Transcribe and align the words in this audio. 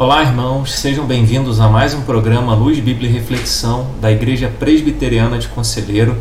Olá, 0.00 0.22
irmãos, 0.22 0.74
sejam 0.74 1.04
bem-vindos 1.04 1.58
a 1.58 1.68
mais 1.68 1.92
um 1.92 2.02
programa 2.02 2.54
Luz, 2.54 2.78
Bíblia 2.78 3.10
e 3.10 3.12
Reflexão 3.12 3.84
da 4.00 4.12
Igreja 4.12 4.48
Presbiteriana 4.48 5.40
de 5.40 5.48
Conselheiro. 5.48 6.16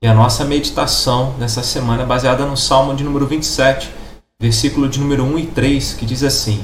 E 0.00 0.06
a 0.06 0.14
nossa 0.14 0.44
meditação 0.44 1.34
nessa 1.36 1.60
semana 1.64 2.04
é 2.04 2.06
baseada 2.06 2.46
no 2.46 2.56
Salmo 2.56 2.94
de 2.94 3.02
número 3.02 3.26
27, 3.26 3.90
versículo 4.40 4.88
de 4.88 5.00
número 5.00 5.24
1 5.24 5.36
e 5.36 5.46
3, 5.46 5.94
que 5.94 6.06
diz 6.06 6.22
assim: 6.22 6.60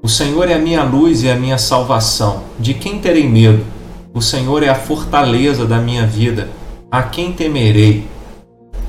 O 0.00 0.08
Senhor 0.08 0.48
é 0.48 0.54
a 0.54 0.60
minha 0.60 0.84
luz 0.84 1.24
e 1.24 1.28
a 1.28 1.34
minha 1.34 1.58
salvação, 1.58 2.44
de 2.56 2.72
quem 2.72 3.00
terei 3.00 3.28
medo? 3.28 3.66
O 4.14 4.22
Senhor 4.22 4.62
é 4.62 4.68
a 4.68 4.76
fortaleza 4.76 5.66
da 5.66 5.78
minha 5.78 6.06
vida, 6.06 6.50
a 6.88 7.02
quem 7.02 7.32
temerei? 7.32 8.06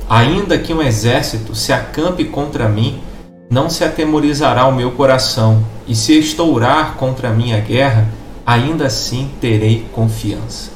Ainda 0.08 0.56
que 0.60 0.72
um 0.72 0.84
exército 0.84 1.56
se 1.56 1.74
acampe 1.74 2.26
contra 2.26 2.70
mim, 2.70 3.02
não 3.50 3.70
se 3.70 3.84
atemorizará 3.84 4.68
o 4.68 4.76
meu 4.76 4.92
coração, 4.92 5.66
e 5.88 5.96
se 5.96 6.18
estourar 6.20 6.96
contra 6.96 7.30
a 7.30 7.34
minha 7.34 7.60
guerra, 7.60 8.08
ainda 8.46 8.86
assim 8.86 9.30
terei 9.42 9.86
confiança. 9.92 10.70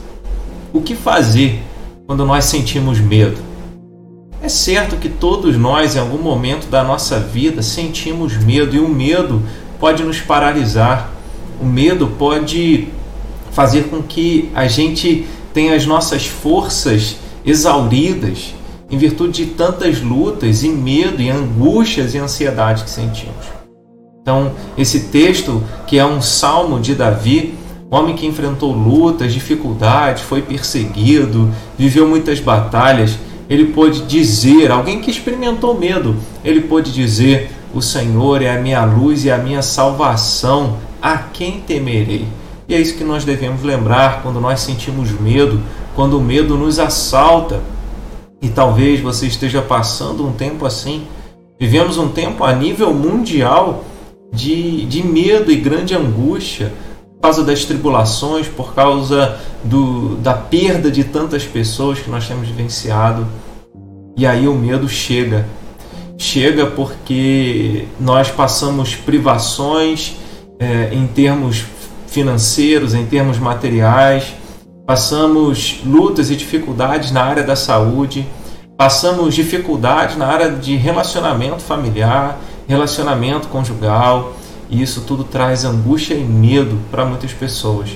O 0.74 0.82
que 0.82 0.96
fazer 0.96 1.62
quando 2.08 2.26
nós 2.26 2.46
sentimos 2.46 3.00
medo? 3.00 3.38
É 4.42 4.50
certo 4.50 4.98
que 4.98 5.08
todos 5.08 5.56
nós, 5.56 5.96
em 5.96 6.00
algum 6.00 6.18
momento 6.18 6.68
da 6.68 6.84
nossa 6.84 7.20
vida, 7.20 7.62
sentimos 7.62 8.36
medo, 8.38 8.76
e 8.76 8.80
o 8.80 8.90
medo 8.90 9.44
pode 9.80 10.04
nos 10.04 10.20
paralisar. 10.20 11.12
O 11.62 11.66
medo 11.66 12.08
pode 12.18 12.88
fazer 13.52 13.84
com 13.84 14.02
que 14.02 14.50
a 14.56 14.68
gente 14.68 15.28
tenha 15.54 15.76
as 15.76 15.86
nossas 15.86 16.26
forças 16.26 17.18
exauridas 17.46 18.56
em 18.94 18.98
virtude 18.98 19.44
de 19.44 19.52
tantas 19.54 20.04
lutas 20.04 20.62
e 20.62 20.70
medo 20.70 21.20
e 21.20 21.28
angústias 21.28 22.14
e 22.14 22.20
ansiedade 22.20 22.84
que 22.84 22.90
sentimos. 22.92 23.48
Então, 24.22 24.52
esse 24.78 25.06
texto, 25.06 25.64
que 25.88 25.98
é 25.98 26.06
um 26.06 26.22
salmo 26.22 26.80
de 26.80 26.94
Davi, 26.94 27.56
homem 27.90 28.16
que 28.16 28.28
enfrentou 28.28 28.72
lutas, 28.72 29.34
dificuldades, 29.34 30.22
foi 30.22 30.44
perseguido, 30.44 31.52
viveu 31.76 32.08
muitas 32.08 32.40
batalhas, 32.40 33.18
ele 33.50 33.74
pôde 33.74 34.04
dizer, 34.04 34.70
alguém 34.70 35.02
que 35.02 35.10
experimentou 35.10 35.76
medo, 35.76 36.16
ele 36.46 36.62
pôde 36.62 36.94
dizer: 36.94 37.52
O 37.74 37.82
Senhor 37.82 38.44
é 38.44 38.56
a 38.56 38.62
minha 38.62 38.86
luz 38.86 39.26
e 39.26 39.32
a 39.32 39.40
minha 39.40 39.64
salvação, 39.64 40.78
a 41.02 41.18
quem 41.18 41.60
temerei? 41.62 42.28
E 42.70 42.76
é 42.76 42.80
isso 42.80 42.96
que 42.96 43.04
nós 43.04 43.26
devemos 43.26 43.64
lembrar 43.64 44.22
quando 44.22 44.40
nós 44.40 44.60
sentimos 44.60 45.10
medo, 45.20 45.60
quando 45.96 46.20
o 46.20 46.22
medo 46.22 46.56
nos 46.56 46.78
assalta 46.78 47.73
e 48.44 48.50
talvez 48.50 49.00
você 49.00 49.26
esteja 49.26 49.62
passando 49.62 50.28
um 50.28 50.34
tempo 50.34 50.66
assim. 50.66 51.08
Vivemos 51.58 51.98
um 51.98 52.10
tempo 52.10 52.44
a 52.44 52.54
nível 52.54 52.94
mundial 52.94 53.86
de, 54.34 54.86
de 54.86 55.02
medo 55.02 55.50
e 55.50 55.56
grande 55.56 55.96
angústia 55.96 56.74
por 57.16 57.22
causa 57.22 57.42
das 57.42 57.64
tribulações, 57.64 58.50
por 58.50 58.76
causa 58.76 59.40
do, 59.64 60.18
da 60.18 60.34
perda 60.34 60.92
de 60.92 61.06
tantas 61.06 61.46
pessoas 61.46 62.00
que 62.00 62.10
nós 62.10 62.28
temos 62.28 62.50
vivenciado. 62.50 63.26
E 64.18 64.28
aí 64.28 64.46
o 64.46 64.54
medo 64.54 64.90
chega. 64.90 65.48
Chega 66.18 66.66
porque 66.66 67.86
nós 67.98 68.30
passamos 68.30 68.94
privações 68.94 70.18
é, 70.60 70.90
em 70.94 71.08
termos 71.08 71.64
financeiros, 72.08 72.94
em 72.94 73.06
termos 73.06 73.40
materiais, 73.40 74.34
passamos 74.86 75.80
lutas 75.86 76.30
e 76.30 76.36
dificuldades 76.36 77.12
na 77.12 77.24
área 77.24 77.44
da 77.44 77.56
saúde, 77.56 78.28
passamos 78.78 79.34
dificuldades 79.34 80.18
na 80.18 80.28
área 80.28 80.52
de 80.52 80.76
relacionamento 80.76 81.62
familiar, 81.62 82.40
relacionamento 82.68 83.48
conjugal, 83.48 84.34
e 84.70 84.82
isso 84.82 85.02
tudo 85.02 85.24
traz 85.24 85.64
angústia 85.64 86.16
e 86.16 86.24
medo 86.24 86.78
para 86.92 87.06
muitas 87.06 87.32
pessoas. 87.32 87.90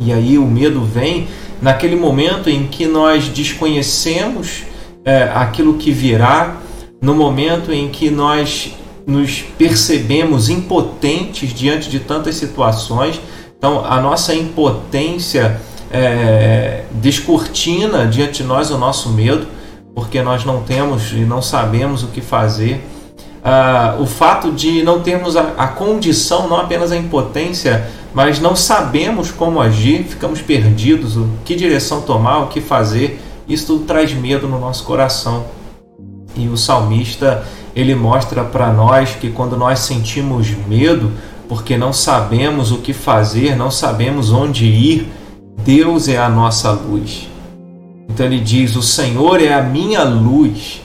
E 0.00 0.12
aí 0.12 0.38
o 0.38 0.46
medo 0.46 0.82
vem 0.82 1.26
naquele 1.60 1.96
momento 1.96 2.48
em 2.48 2.66
que 2.68 2.86
nós 2.86 3.28
desconhecemos 3.28 4.62
é, 5.04 5.24
aquilo 5.34 5.74
que 5.74 5.90
virá, 5.90 6.56
no 7.00 7.14
momento 7.14 7.72
em 7.72 7.88
que 7.88 8.10
nós 8.10 8.74
nos 9.06 9.40
percebemos 9.40 10.48
impotentes 10.48 11.52
diante 11.54 11.88
de 11.88 11.98
tantas 11.98 12.36
situações. 12.36 13.20
Então, 13.56 13.84
a 13.84 14.00
nossa 14.00 14.34
impotência 14.34 15.60
é, 15.90 16.84
descortina 16.92 18.06
diante 18.06 18.42
de 18.42 18.48
nós 18.48 18.70
o 18.70 18.78
nosso 18.78 19.10
medo, 19.10 19.46
porque 19.94 20.22
nós 20.22 20.44
não 20.44 20.62
temos 20.62 21.12
e 21.12 21.20
não 21.20 21.42
sabemos 21.42 22.02
o 22.02 22.08
que 22.08 22.20
fazer. 22.20 22.84
Ah, 23.42 23.96
o 23.98 24.06
fato 24.06 24.52
de 24.52 24.82
não 24.82 25.00
termos 25.00 25.36
a, 25.36 25.52
a 25.56 25.68
condição, 25.68 26.48
não 26.48 26.58
apenas 26.58 26.92
a 26.92 26.96
impotência, 26.96 27.88
mas 28.12 28.40
não 28.40 28.54
sabemos 28.54 29.30
como 29.30 29.60
agir, 29.60 30.04
ficamos 30.04 30.42
perdidos, 30.42 31.16
o 31.16 31.28
que 31.44 31.54
direção 31.54 32.00
tomar, 32.02 32.38
o 32.38 32.48
que 32.48 32.60
fazer, 32.60 33.20
isso 33.48 33.66
tudo 33.66 33.84
traz 33.84 34.12
medo 34.12 34.48
no 34.48 34.58
nosso 34.58 34.84
coração. 34.84 35.46
E 36.36 36.48
o 36.48 36.56
salmista 36.56 37.44
ele 37.74 37.94
mostra 37.94 38.44
para 38.44 38.72
nós 38.72 39.10
que 39.10 39.30
quando 39.30 39.56
nós 39.56 39.80
sentimos 39.80 40.48
medo, 40.66 41.12
porque 41.48 41.76
não 41.76 41.92
sabemos 41.92 42.70
o 42.70 42.78
que 42.78 42.92
fazer, 42.92 43.56
não 43.56 43.70
sabemos 43.70 44.30
onde 44.32 44.66
ir, 44.66 45.08
Deus 45.64 46.08
é 46.08 46.16
a 46.16 46.28
nossa 46.28 46.70
luz. 46.70 47.28
Então 48.08 48.26
ele 48.26 48.40
diz: 48.40 48.76
O 48.76 48.82
Senhor 48.82 49.40
é 49.40 49.52
a 49.52 49.62
minha 49.62 50.02
luz. 50.02 50.80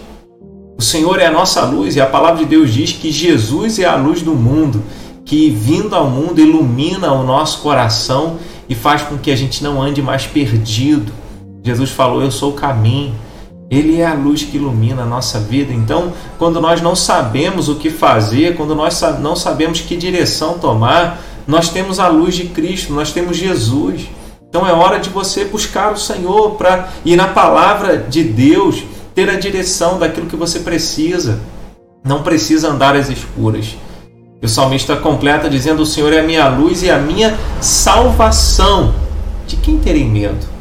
O 0.77 0.81
Senhor 0.81 1.19
é 1.19 1.27
a 1.27 1.31
nossa 1.31 1.63
luz, 1.63 1.95
e 1.95 2.01
a 2.01 2.05
palavra 2.05 2.43
de 2.43 2.45
Deus 2.45 2.73
diz 2.73 2.91
que 2.91 3.11
Jesus 3.11 3.79
é 3.79 3.85
a 3.85 3.95
luz 3.95 4.21
do 4.21 4.33
mundo, 4.33 4.83
que 5.23 5.49
vindo 5.49 5.95
ao 5.95 6.09
mundo 6.09 6.41
ilumina 6.41 7.13
o 7.13 7.23
nosso 7.23 7.61
coração 7.61 8.37
e 8.67 8.75
faz 8.75 9.03
com 9.03 9.17
que 9.17 9.31
a 9.31 9.35
gente 9.35 9.63
não 9.63 9.81
ande 9.81 10.01
mais 10.01 10.25
perdido. 10.25 11.11
Jesus 11.63 11.91
falou: 11.91 12.21
Eu 12.21 12.31
sou 12.31 12.51
o 12.51 12.55
caminho. 12.55 13.15
Ele 13.69 13.99
é 13.99 14.05
a 14.05 14.13
luz 14.13 14.43
que 14.43 14.57
ilumina 14.57 15.03
a 15.03 15.05
nossa 15.05 15.39
vida. 15.39 15.73
Então, 15.73 16.13
quando 16.37 16.61
nós 16.61 16.81
não 16.81 16.95
sabemos 16.95 17.69
o 17.69 17.75
que 17.75 17.89
fazer, 17.89 18.55
quando 18.55 18.75
nós 18.75 19.01
não 19.19 19.35
sabemos 19.35 19.81
que 19.81 19.95
direção 19.95 20.59
tomar, 20.59 21.19
nós 21.47 21.69
temos 21.69 21.99
a 21.99 22.07
luz 22.07 22.35
de 22.35 22.45
Cristo, 22.45 22.93
nós 22.93 23.11
temos 23.11 23.37
Jesus. 23.37 24.03
Então 24.53 24.67
é 24.67 24.71
hora 24.71 24.99
de 24.99 25.09
você 25.09 25.45
buscar 25.45 25.91
o 25.91 25.97
Senhor 25.97 26.51
para 26.51 26.89
ir 27.03 27.15
na 27.15 27.27
palavra 27.27 27.97
de 27.97 28.23
Deus, 28.23 28.83
ter 29.15 29.27
a 29.27 29.33
direção 29.33 29.97
daquilo 29.97 30.27
que 30.27 30.35
você 30.35 30.59
precisa. 30.59 31.39
Não 32.03 32.21
precisa 32.21 32.69
andar 32.69 32.95
às 32.95 33.09
escuras. 33.09 33.75
O 34.43 34.47
salmista 34.47 34.95
completa 34.95 35.49
dizendo: 35.49 35.81
O 35.81 35.87
Senhor 35.87 36.13
é 36.13 36.19
a 36.19 36.23
minha 36.23 36.47
luz 36.49 36.83
e 36.83 36.91
a 36.91 36.99
minha 36.99 37.35
salvação. 37.59 38.93
De 39.47 39.55
quem 39.55 39.79
terei 39.79 40.05
medo? 40.05 40.52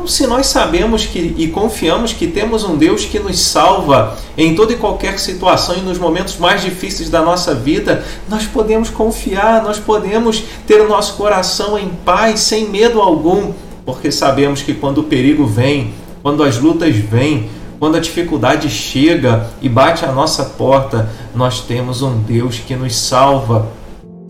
Então, 0.00 0.08
se 0.08 0.26
nós 0.26 0.46
sabemos 0.46 1.04
que 1.04 1.34
e 1.36 1.48
confiamos 1.48 2.14
que 2.14 2.26
temos 2.26 2.64
um 2.64 2.74
Deus 2.74 3.04
que 3.04 3.18
nos 3.18 3.38
salva 3.38 4.16
em 4.34 4.54
toda 4.54 4.72
e 4.72 4.76
qualquer 4.76 5.18
situação 5.18 5.76
e 5.76 5.82
nos 5.82 5.98
momentos 5.98 6.38
mais 6.38 6.62
difíceis 6.62 7.10
da 7.10 7.20
nossa 7.20 7.54
vida, 7.54 8.02
nós 8.26 8.46
podemos 8.46 8.88
confiar, 8.88 9.62
nós 9.62 9.78
podemos 9.78 10.42
ter 10.66 10.80
o 10.80 10.88
nosso 10.88 11.16
coração 11.16 11.78
em 11.78 11.90
paz, 12.02 12.40
sem 12.40 12.66
medo 12.70 12.98
algum, 12.98 13.52
porque 13.84 14.10
sabemos 14.10 14.62
que 14.62 14.72
quando 14.72 15.02
o 15.02 15.04
perigo 15.04 15.44
vem, 15.44 15.92
quando 16.22 16.42
as 16.42 16.56
lutas 16.56 16.96
vêm, 16.96 17.50
quando 17.78 17.96
a 17.96 18.00
dificuldade 18.00 18.70
chega 18.70 19.50
e 19.60 19.68
bate 19.68 20.06
à 20.06 20.12
nossa 20.12 20.44
porta, 20.46 21.10
nós 21.34 21.60
temos 21.60 22.00
um 22.00 22.16
Deus 22.20 22.58
que 22.58 22.74
nos 22.74 22.96
salva 22.96 23.68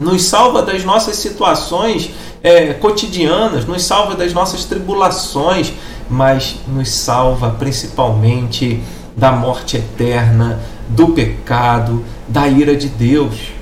nos 0.00 0.22
salva 0.22 0.62
das 0.62 0.82
nossas 0.82 1.16
situações 1.16 2.10
é, 2.42 2.72
cotidianas, 2.72 3.66
nos 3.66 3.82
salva 3.82 4.14
das 4.14 4.32
nossas 4.32 4.64
tribulações, 4.64 5.74
mas 6.08 6.56
nos 6.66 6.90
salva 6.90 7.50
principalmente 7.58 8.82
da 9.14 9.30
morte 9.30 9.76
eterna, 9.76 10.58
do 10.88 11.08
pecado, 11.08 12.02
da 12.26 12.48
ira 12.48 12.74
de 12.74 12.88
Deus. 12.88 13.52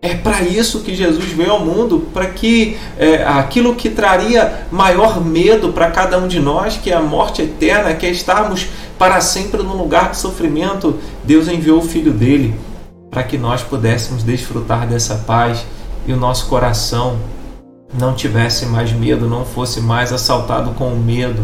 É 0.00 0.14
para 0.14 0.42
isso 0.42 0.82
que 0.82 0.94
Jesus 0.94 1.24
veio 1.32 1.50
ao 1.50 1.64
mundo, 1.64 2.06
para 2.14 2.26
que 2.26 2.78
é, 2.96 3.24
aquilo 3.24 3.74
que 3.74 3.90
traria 3.90 4.66
maior 4.70 5.20
medo 5.20 5.72
para 5.72 5.90
cada 5.90 6.16
um 6.16 6.28
de 6.28 6.38
nós, 6.38 6.76
que 6.76 6.92
é 6.92 6.94
a 6.94 7.00
morte 7.00 7.42
eterna, 7.42 7.92
que 7.92 8.06
é 8.06 8.10
estarmos 8.10 8.68
para 8.96 9.20
sempre 9.20 9.64
num 9.64 9.76
lugar 9.76 10.12
de 10.12 10.18
sofrimento, 10.18 11.00
Deus 11.24 11.48
enviou 11.48 11.80
o 11.80 11.82
Filho 11.82 12.12
dele 12.12 12.54
para 13.16 13.24
que 13.24 13.38
nós 13.38 13.62
pudéssemos 13.62 14.22
desfrutar 14.22 14.86
dessa 14.86 15.14
paz 15.14 15.64
e 16.06 16.12
o 16.12 16.18
nosso 16.18 16.48
coração 16.48 17.16
não 17.98 18.12
tivesse 18.12 18.66
mais 18.66 18.92
medo, 18.92 19.26
não 19.26 19.42
fosse 19.42 19.80
mais 19.80 20.12
assaltado 20.12 20.72
com 20.72 20.88
o 20.88 20.98
medo 20.98 21.42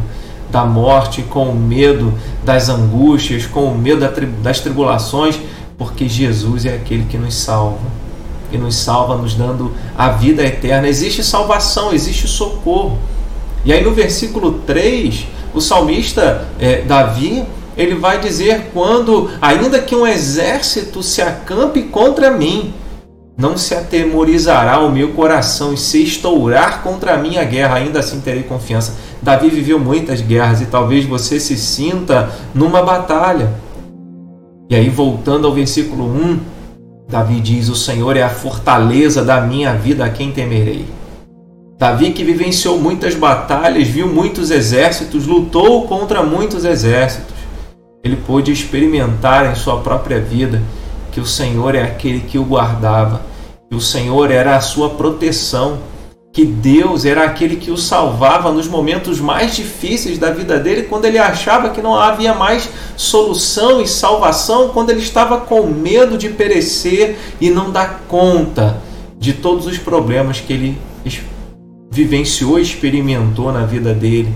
da 0.50 0.66
morte, 0.66 1.22
com 1.22 1.48
o 1.48 1.54
medo 1.54 2.12
das 2.44 2.68
angústias, 2.68 3.46
com 3.46 3.64
o 3.64 3.78
medo 3.78 4.06
das 4.42 4.60
tribulações, 4.60 5.40
porque 5.78 6.06
Jesus 6.06 6.66
é 6.66 6.74
aquele 6.74 7.06
que 7.06 7.16
nos 7.16 7.36
salva. 7.36 7.78
E 8.52 8.58
nos 8.58 8.76
salva, 8.76 9.16
nos 9.16 9.32
dando 9.32 9.72
a 9.96 10.10
vida 10.10 10.42
eterna. 10.42 10.86
Existe 10.86 11.24
salvação, 11.24 11.90
existe 11.90 12.28
socorro. 12.28 12.98
E 13.64 13.72
aí 13.72 13.82
no 13.82 13.92
versículo 13.92 14.58
3, 14.66 15.26
o 15.54 15.60
salmista 15.62 16.48
é, 16.60 16.82
Davi 16.82 17.46
ele 17.76 17.94
vai 17.94 18.20
dizer 18.20 18.70
quando, 18.72 19.30
ainda 19.40 19.78
que 19.80 19.94
um 19.94 20.06
exército 20.06 21.02
se 21.02 21.22
acampe 21.22 21.82
contra 21.84 22.30
mim, 22.30 22.74
Não 23.36 23.56
se 23.56 23.74
atemorizará 23.74 24.78
o 24.80 24.92
meu 24.92 25.12
coração 25.12 25.72
e 25.72 25.76
se 25.76 26.02
estourar 26.02 26.82
contra 26.82 27.14
a 27.14 27.16
minha 27.16 27.42
guerra, 27.44 27.76
ainda 27.76 27.98
assim 28.00 28.20
terei 28.20 28.42
confiança. 28.42 28.94
Davi 29.22 29.48
viveu 29.48 29.78
muitas 29.78 30.20
guerras 30.20 30.60
e 30.60 30.66
talvez 30.66 31.06
você 31.06 31.40
se 31.40 31.56
sinta 31.56 32.30
numa 32.54 32.82
batalha. 32.82 33.50
E 34.68 34.76
aí, 34.76 34.88
voltando 34.90 35.46
ao 35.46 35.54
versículo 35.54 36.04
1, 36.04 36.40
Davi 37.08 37.40
diz: 37.40 37.68
O 37.68 37.74
Senhor 37.74 38.16
é 38.16 38.22
a 38.22 38.28
fortaleza 38.28 39.24
da 39.24 39.40
minha 39.40 39.74
vida, 39.74 40.04
a 40.04 40.10
quem 40.10 40.30
temerei. 40.30 40.84
Davi, 41.78 42.12
que 42.12 42.22
vivenciou 42.22 42.78
muitas 42.78 43.14
batalhas, 43.14 43.88
viu 43.88 44.06
muitos 44.06 44.50
exércitos, 44.50 45.26
lutou 45.26 45.88
contra 45.88 46.22
muitos 46.22 46.64
exércitos, 46.64 47.31
ele 48.02 48.16
pôde 48.16 48.50
experimentar 48.50 49.50
em 49.50 49.54
sua 49.54 49.78
própria 49.78 50.20
vida 50.20 50.60
que 51.12 51.20
o 51.20 51.26
Senhor 51.26 51.74
é 51.74 51.82
aquele 51.82 52.20
que 52.20 52.38
o 52.38 52.44
guardava, 52.44 53.22
que 53.70 53.76
o 53.76 53.80
Senhor 53.80 54.30
era 54.30 54.56
a 54.56 54.60
sua 54.60 54.90
proteção, 54.90 55.78
que 56.32 56.44
Deus 56.44 57.04
era 57.04 57.24
aquele 57.24 57.56
que 57.56 57.70
o 57.70 57.76
salvava 57.76 58.50
nos 58.50 58.66
momentos 58.66 59.20
mais 59.20 59.54
difíceis 59.54 60.18
da 60.18 60.30
vida 60.30 60.58
dele, 60.58 60.84
quando 60.84 61.04
ele 61.04 61.18
achava 61.18 61.68
que 61.68 61.82
não 61.82 61.94
havia 61.94 62.34
mais 62.34 62.68
solução 62.96 63.80
e 63.80 63.86
salvação, 63.86 64.70
quando 64.70 64.90
ele 64.90 65.00
estava 65.00 65.42
com 65.42 65.66
medo 65.66 66.16
de 66.16 66.30
perecer 66.30 67.16
e 67.38 67.50
não 67.50 67.70
dar 67.70 68.04
conta 68.08 68.82
de 69.18 69.34
todos 69.34 69.66
os 69.66 69.76
problemas 69.76 70.40
que 70.40 70.52
ele 70.52 70.78
vivenciou 71.90 72.58
e 72.58 72.62
experimentou 72.62 73.52
na 73.52 73.66
vida 73.66 73.92
dele. 73.92 74.32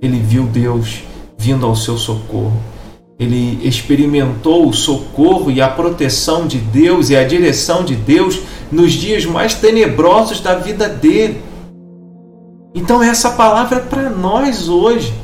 Ele 0.00 0.20
viu 0.20 0.44
Deus 0.44 1.02
vindo 1.36 1.66
ao 1.66 1.74
seu 1.74 1.98
socorro 1.98 2.75
ele 3.18 3.66
experimentou 3.66 4.68
o 4.68 4.74
socorro 4.74 5.50
e 5.50 5.60
a 5.60 5.68
proteção 5.68 6.46
de 6.46 6.58
Deus 6.58 7.08
e 7.08 7.16
a 7.16 7.24
direção 7.24 7.82
de 7.82 7.94
Deus 7.94 8.40
nos 8.70 8.92
dias 8.92 9.24
mais 9.24 9.54
tenebrosos 9.54 10.40
da 10.40 10.54
vida 10.54 10.86
dele. 10.88 11.42
Então, 12.74 13.02
essa 13.02 13.30
palavra 13.30 13.78
é 13.78 13.80
para 13.80 14.10
nós 14.10 14.68
hoje. 14.68 15.14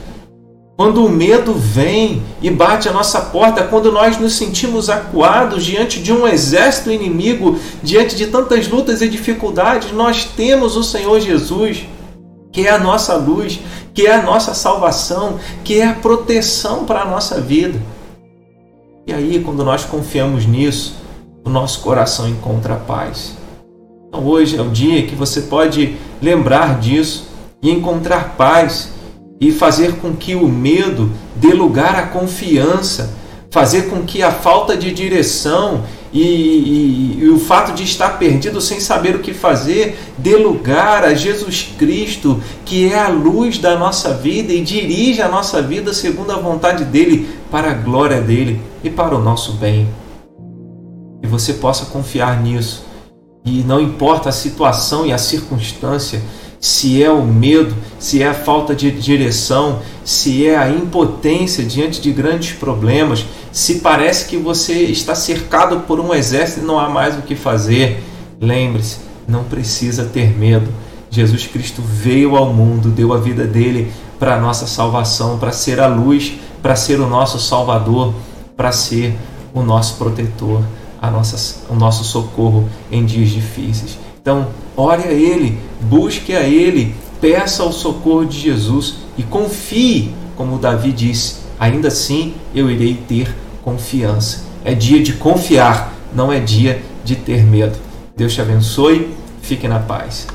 Quando 0.74 1.04
o 1.04 1.10
medo 1.10 1.52
vem 1.52 2.22
e 2.40 2.50
bate 2.50 2.88
a 2.88 2.92
nossa 2.92 3.20
porta, 3.20 3.62
quando 3.62 3.92
nós 3.92 4.18
nos 4.18 4.32
sentimos 4.32 4.88
acuados 4.88 5.62
diante 5.62 6.00
de 6.00 6.14
um 6.14 6.26
exército 6.26 6.90
inimigo, 6.90 7.58
diante 7.82 8.16
de 8.16 8.26
tantas 8.28 8.66
lutas 8.68 9.02
e 9.02 9.08
dificuldades, 9.08 9.92
nós 9.92 10.24
temos 10.24 10.74
o 10.74 10.82
Senhor 10.82 11.20
Jesus, 11.20 11.86
que 12.50 12.66
é 12.66 12.70
a 12.70 12.78
nossa 12.78 13.14
luz, 13.14 13.60
que 13.94 14.06
é 14.06 14.14
a 14.14 14.22
nossa 14.22 14.54
salvação, 14.54 15.38
que 15.64 15.80
é 15.80 15.86
a 15.86 15.94
proteção 15.94 16.84
para 16.84 17.02
a 17.02 17.04
nossa 17.04 17.40
vida. 17.40 17.80
E 19.06 19.12
aí, 19.12 19.42
quando 19.44 19.64
nós 19.64 19.84
confiamos 19.84 20.46
nisso, 20.46 20.96
o 21.44 21.50
nosso 21.50 21.80
coração 21.80 22.28
encontra 22.28 22.76
paz. 22.76 23.36
Então, 24.08 24.24
hoje 24.26 24.56
é 24.56 24.62
o 24.62 24.70
dia 24.70 25.06
que 25.06 25.14
você 25.14 25.42
pode 25.42 25.96
lembrar 26.20 26.78
disso 26.78 27.28
e 27.60 27.70
encontrar 27.70 28.36
paz 28.36 28.92
e 29.40 29.50
fazer 29.50 29.96
com 29.96 30.14
que 30.14 30.34
o 30.34 30.46
medo 30.46 31.10
dê 31.34 31.52
lugar 31.52 31.96
à 31.96 32.06
confiança, 32.06 33.14
fazer 33.50 33.88
com 33.90 34.02
que 34.04 34.22
a 34.22 34.30
falta 34.30 34.76
de 34.76 34.92
direção 34.92 35.82
e, 36.12 36.20
e, 36.20 37.18
e, 37.22 37.28
o 37.30 37.38
fato 37.38 37.72
de 37.74 37.84
estar 37.84 38.18
perdido 38.18 38.60
sem 38.60 38.78
saber 38.80 39.16
o 39.16 39.20
que 39.20 39.32
fazer 39.32 39.98
dê 40.18 40.36
lugar 40.36 41.04
a 41.04 41.14
Jesus 41.14 41.72
Cristo, 41.78 42.42
que 42.66 42.92
é 42.92 42.98
a 42.98 43.08
luz 43.08 43.56
da 43.56 43.78
nossa 43.78 44.12
vida 44.12 44.52
e 44.52 44.60
dirige 44.62 45.22
a 45.22 45.28
nossa 45.28 45.62
vida 45.62 45.94
segundo 45.94 46.30
a 46.32 46.36
vontade 46.36 46.84
dele, 46.84 47.28
para 47.50 47.70
a 47.70 47.74
glória 47.74 48.20
dele 48.20 48.60
e 48.84 48.90
para 48.90 49.16
o 49.16 49.22
nosso 49.22 49.52
bem. 49.54 49.88
E 51.22 51.26
você 51.26 51.54
possa 51.54 51.86
confiar 51.86 52.42
nisso. 52.42 52.84
E 53.44 53.62
não 53.62 53.80
importa 53.80 54.28
a 54.28 54.32
situação 54.32 55.06
e 55.06 55.12
a 55.12 55.18
circunstância, 55.18 56.22
se 56.60 57.02
é 57.02 57.10
o 57.10 57.24
medo, 57.24 57.74
se 57.98 58.22
é 58.22 58.28
a 58.28 58.34
falta 58.34 58.72
de 58.72 58.90
direção, 58.90 59.80
se 60.04 60.46
é 60.46 60.56
a 60.56 60.68
impotência 60.68 61.64
diante 61.64 62.00
de 62.00 62.12
grandes 62.12 62.52
problemas, 62.52 63.24
se 63.52 63.80
parece 63.80 64.26
que 64.26 64.38
você 64.38 64.72
está 64.84 65.14
cercado 65.14 65.80
por 65.80 66.00
um 66.00 66.14
exército 66.14 66.60
e 66.60 66.66
não 66.66 66.78
há 66.78 66.88
mais 66.88 67.18
o 67.18 67.22
que 67.22 67.36
fazer, 67.36 68.02
lembre-se, 68.40 69.00
não 69.28 69.44
precisa 69.44 70.06
ter 70.06 70.34
medo. 70.36 70.68
Jesus 71.10 71.46
Cristo 71.46 71.82
veio 71.82 72.34
ao 72.34 72.52
mundo, 72.52 72.88
deu 72.88 73.12
a 73.12 73.18
vida 73.18 73.44
dele 73.44 73.92
para 74.18 74.36
a 74.36 74.40
nossa 74.40 74.66
salvação, 74.66 75.38
para 75.38 75.52
ser 75.52 75.80
a 75.80 75.86
luz, 75.86 76.32
para 76.62 76.74
ser 76.74 76.98
o 76.98 77.06
nosso 77.06 77.38
Salvador, 77.38 78.14
para 78.56 78.72
ser 78.72 79.14
o 79.52 79.62
nosso 79.62 79.96
protetor, 79.96 80.62
a 81.00 81.10
nossa, 81.10 81.60
o 81.68 81.74
nosso 81.74 82.04
socorro 82.04 82.66
em 82.90 83.04
dias 83.04 83.28
difíceis. 83.28 83.98
Então, 84.20 84.48
ore 84.74 85.02
a 85.02 85.12
Ele, 85.12 85.58
busque 85.82 86.34
a 86.34 86.40
Ele, 86.40 86.94
peça 87.20 87.62
o 87.64 87.72
socorro 87.72 88.24
de 88.24 88.38
Jesus 88.38 88.94
e 89.18 89.22
confie, 89.22 90.14
como 90.36 90.56
Davi 90.56 90.90
disse: 90.90 91.42
ainda 91.60 91.88
assim 91.88 92.34
eu 92.54 92.70
irei 92.70 92.94
ter 92.94 93.41
confiança. 93.62 94.44
É 94.64 94.74
dia 94.74 95.02
de 95.02 95.14
confiar, 95.14 95.92
não 96.14 96.32
é 96.32 96.38
dia 96.38 96.82
de 97.04 97.16
ter 97.16 97.44
medo. 97.44 97.78
Deus 98.16 98.34
te 98.34 98.40
abençoe, 98.40 99.14
fique 99.40 99.66
na 99.66 99.78
paz. 99.78 100.26